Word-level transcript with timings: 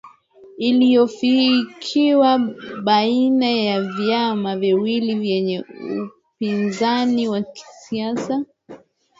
iofikiwa 0.57 2.39
baina 2.83 3.49
ya 3.51 3.81
viama 3.81 4.57
viwili 4.57 5.15
vyenye 5.15 5.65
upinzani 6.35 7.29
wa 7.29 7.41
kisiasa 7.41 8.45